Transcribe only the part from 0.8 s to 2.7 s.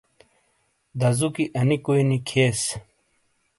دازوکی انی کوئی نی کھییس۔